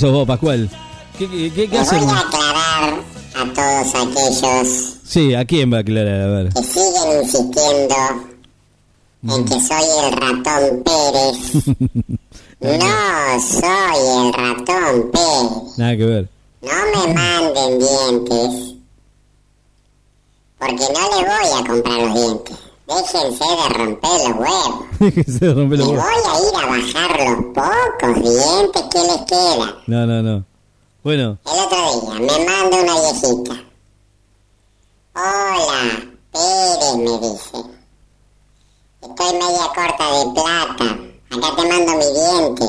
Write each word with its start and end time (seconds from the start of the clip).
sos 0.00 0.12
vos, 0.12 0.28
Pascual. 0.28 0.70
¿Qué, 1.18 1.26
qué, 1.26 1.66
voy 1.66 1.76
a 1.76 2.20
aclarar 2.20 3.02
a 3.34 3.52
todos 3.52 3.94
aquellos 3.96 4.94
Sí, 5.02 5.34
¿a 5.34 5.44
quién 5.44 5.72
va 5.72 5.78
a 5.78 5.80
aclarar? 5.80 6.20
A 6.20 6.26
ver. 6.28 6.52
que 6.52 6.62
siguen 6.62 7.20
insistiendo 7.20 7.96
en 9.24 9.44
que 9.44 9.60
soy 9.60 9.86
el 10.04 10.12
ratón 10.12 10.84
Pérez. 10.84 11.66
No 12.60 13.40
soy 13.40 14.26
el 14.26 14.32
ratón 14.34 15.10
Pérez. 15.10 15.78
Nada 15.78 15.96
que 15.96 16.04
ver. 16.04 16.28
No 16.62 17.06
me 17.06 17.14
manden 17.14 17.78
dientes. 17.80 18.74
Porque 20.58 20.86
no 20.94 21.20
le 21.20 21.26
voy 21.26 21.60
a 21.60 21.66
comprar 21.66 21.98
los 21.98 22.14
dientes. 22.14 22.56
Déjense 22.88 23.44
de 23.44 23.68
romper 23.68 24.10
los 24.28 24.36
huevos. 24.38 25.14
que 25.14 25.24
se 25.24 25.52
rompe 25.54 25.74
Y 25.74 25.78
los 25.78 25.86
voy 25.88 25.96
huevos. 25.96 26.26
a 26.26 26.40
ir 26.40 26.56
a 26.56 26.66
bajar 26.66 27.10
los 27.28 27.44
pocos 27.54 28.14
dientes 28.22 28.82
que 28.90 28.98
les 28.98 29.20
quedan. 29.26 29.74
No, 29.86 30.06
no, 30.06 30.22
no. 30.22 30.44
Bueno, 31.04 31.38
El 31.44 31.60
otro 31.60 32.00
día 32.00 32.14
me 32.20 32.44
manda 32.46 32.76
una 32.82 32.94
viejita. 33.00 33.64
Hola, 35.14 35.80
Pérez, 36.32 36.96
me 36.96 37.18
dice. 37.18 37.58
Estoy 39.00 39.32
media 39.34 39.66
corta 39.74 40.06
de 40.12 40.24
plata. 40.34 40.98
Acá 41.30 41.56
te 41.56 41.68
mando 41.68 41.92
mi 41.92 42.04
diente. 42.04 42.66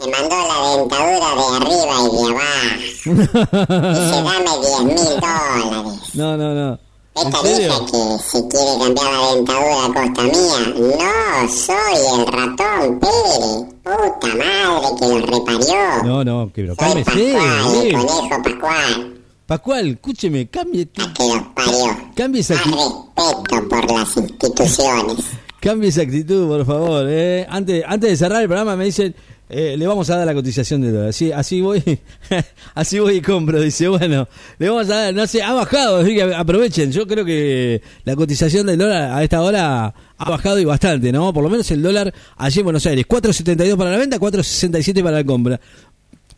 Me 0.00 0.06
mandó 0.08 0.36
la 0.48 0.76
dentadura 0.76 1.28
de 1.34 1.44
arriba 1.56 1.94
y 2.00 2.16
de 2.16 2.22
abajo. 2.30 2.92
Dice, 3.04 4.22
dame 4.22 4.52
10 4.60 4.82
mil 4.84 4.96
dólares. 5.20 6.14
no, 6.14 6.36
no, 6.36 6.54
no. 6.54 6.78
¿En 7.22 7.28
Esta 7.28 7.42
dice 7.48 7.68
que 7.90 8.18
si 8.30 8.48
quiere 8.48 8.78
cambiar 8.78 9.12
la 9.12 9.34
dentadura 9.34 9.84
a 9.84 9.92
costa 9.94 10.22
mía. 10.22 10.74
No, 10.76 11.48
soy 11.48 12.20
el 12.20 12.26
ratón 12.26 13.00
Pérez. 13.00 13.72
Puta 13.82 14.34
madre 14.36 14.88
que 14.98 15.08
lo 15.08 15.26
reparió. 15.26 16.02
No, 16.04 16.24
no, 16.24 16.46
que 16.52 16.62
pero 16.62 16.76
cálmese. 16.76 17.04
Pascual, 17.04 17.86
el 17.86 17.92
conejo 17.92 18.28
Pascual. 18.42 19.08
Pascual, 19.46 19.88
escúcheme, 19.88 20.48
cambie, 20.48 20.88
A 20.98 21.12
que 21.12 21.28
los 21.28 21.42
parió. 21.54 21.96
cambie 22.14 22.40
esa, 22.40 22.54
Más 22.54 22.64
acti- 22.64 23.12
respeto 23.16 23.68
por 23.68 23.90
las 23.92 24.16
instituciones. 24.16 25.16
cambie 25.60 25.88
esa 25.90 26.02
actitud, 26.02 26.46
por 26.48 26.64
favor. 26.64 27.04
Eh. 27.08 27.46
Antes, 27.50 27.84
antes 27.86 28.10
de 28.10 28.16
cerrar 28.16 28.42
el 28.42 28.48
programa 28.48 28.76
me 28.76 28.84
dicen, 28.86 29.14
eh, 29.54 29.76
le 29.76 29.86
vamos 29.86 30.08
a 30.08 30.16
dar 30.16 30.26
la 30.26 30.32
cotización 30.32 30.80
de 30.80 30.90
dólar. 30.90 31.10
Así, 31.10 31.30
así 31.30 31.60
voy, 31.60 31.82
así 32.74 32.98
voy 32.98 33.16
y 33.16 33.20
compro. 33.20 33.60
Dice, 33.60 33.86
bueno, 33.86 34.26
le 34.58 34.68
vamos 34.70 34.88
a 34.88 34.94
dar, 34.94 35.14
no 35.14 35.26
sé, 35.26 35.42
ha 35.42 35.52
bajado, 35.52 35.98
así 35.98 36.18
aprovechen. 36.18 36.90
Yo 36.90 37.06
creo 37.06 37.22
que 37.22 37.82
la 38.04 38.16
cotización 38.16 38.66
del 38.66 38.78
dólar 38.78 39.12
a 39.12 39.22
esta 39.22 39.42
hora 39.42 39.94
ha 40.16 40.30
bajado 40.30 40.58
y 40.58 40.64
bastante, 40.64 41.12
¿no? 41.12 41.34
Por 41.34 41.44
lo 41.44 41.50
menos 41.50 41.70
el 41.70 41.82
dólar 41.82 42.14
allí 42.38 42.60
en 42.60 42.64
Buenos 42.64 42.86
Aires, 42.86 43.06
4.72 43.06 43.76
para 43.76 43.90
la 43.90 43.98
venta, 43.98 44.18
4.67 44.18 45.02
para 45.02 45.18
la 45.18 45.24
compra. 45.24 45.60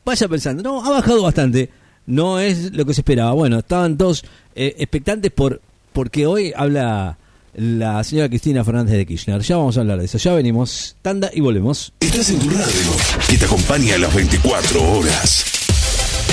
vaya 0.04 0.26
pensando, 0.26 0.64
no, 0.64 0.84
ha 0.84 0.90
bajado 0.90 1.22
bastante, 1.22 1.70
no 2.06 2.40
es 2.40 2.72
lo 2.72 2.84
que 2.84 2.94
se 2.94 3.02
esperaba. 3.02 3.30
Bueno, 3.32 3.60
estaban 3.60 3.96
todos 3.96 4.24
eh, 4.56 4.74
expectantes 4.78 5.30
por 5.30 5.60
porque 5.92 6.26
hoy 6.26 6.52
habla 6.56 7.16
la 7.54 8.02
señora 8.04 8.28
Cristina 8.28 8.64
Fernández 8.64 8.96
de 8.96 9.06
Kirchner. 9.06 9.40
Ya 9.42 9.56
vamos 9.56 9.76
a 9.76 9.80
hablar 9.80 9.98
de 9.98 10.06
eso, 10.06 10.18
ya 10.18 10.32
venimos, 10.32 10.96
tanda 11.02 11.30
y 11.32 11.40
volvemos. 11.40 11.92
Estás 12.00 12.30
en 12.30 12.38
tu 12.38 12.50
radio, 12.50 12.96
que 13.28 13.38
te 13.38 13.44
acompaña 13.44 13.94
a 13.94 13.98
las 13.98 14.14
24 14.14 14.82
horas. 14.82 15.44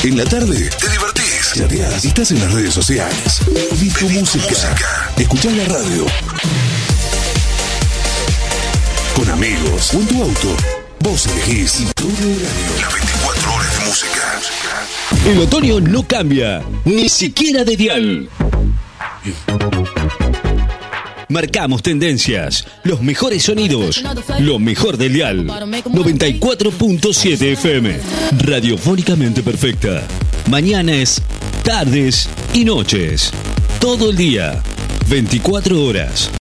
En 0.03 0.17
la 0.17 0.25
tarde 0.25 0.69
te 0.79 0.89
divertís, 0.89 1.53
chateás, 1.55 2.05
estás 2.05 2.31
en 2.31 2.39
las 2.39 2.51
redes 2.51 2.73
sociales. 2.73 3.41
Pedí 3.69 3.89
tu 3.89 4.09
música. 4.09 4.75
Escuchás 5.17 5.55
la 5.55 5.65
radio. 5.65 6.05
Con 9.15 9.29
amigos 9.29 9.93
o 9.93 9.99
en 9.99 10.07
tu 10.07 10.23
auto. 10.23 10.57
Vos 11.01 11.27
elegís 11.27 11.81
y 11.81 11.85
todo 11.93 12.09
el 12.09 12.13
horario. 12.13 12.81
Las 12.81 12.93
24 12.93 13.53
horas 13.53 13.79
de 13.79 13.85
música. 13.85 14.41
El 15.25 15.39
otoño 15.39 15.79
no 15.79 16.07
cambia, 16.07 16.63
ni 16.85 17.09
siquiera 17.09 17.63
de 17.63 17.77
dial. 17.77 18.29
Marcamos 21.31 21.81
tendencias, 21.81 22.67
los 22.83 23.01
mejores 23.01 23.43
sonidos, 23.43 24.03
lo 24.39 24.59
mejor 24.59 24.97
del 24.97 25.13
dial. 25.13 25.47
94.7 25.47 27.53
FM, 27.53 27.97
radiofónicamente 28.39 29.41
perfecta. 29.41 30.05
Mañanas, 30.49 31.21
tardes 31.63 32.27
y 32.53 32.65
noches. 32.65 33.31
Todo 33.79 34.09
el 34.09 34.17
día, 34.17 34.61
24 35.07 35.81
horas. 35.85 36.29